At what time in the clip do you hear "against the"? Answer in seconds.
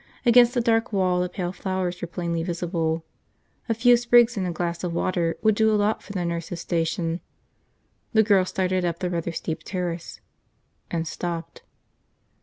0.25-0.61